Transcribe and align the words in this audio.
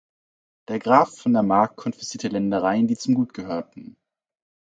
Der 0.67 0.79
Graf 0.79 1.15
von 1.15 1.31
der 1.33 1.43
Mark 1.43 1.75
konfiszierte 1.75 2.29
Ländereien, 2.29 2.87
die 2.87 2.97
zum 2.97 3.13
Gut 3.13 3.35
gehörten. 3.35 3.97